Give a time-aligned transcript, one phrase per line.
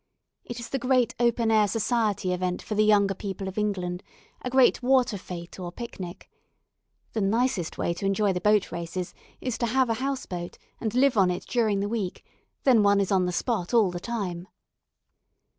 [0.43, 4.01] It is the great open air society event for the younger people of England,
[4.41, 6.27] a great water fête or picnic.
[7.13, 10.95] The nicest way to enjoy the boat races is to have a house boat and
[10.95, 12.25] live on it during the week,
[12.63, 14.47] then one is on the spot all the time.